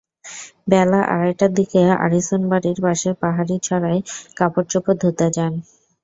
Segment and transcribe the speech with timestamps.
[0.67, 3.99] বেলা আড়াইটার দিকে আরিছুন বাড়ির পাশের পাহাড়ি ছড়ায়
[4.37, 5.53] কাপড়চোপড় ধুতে যান।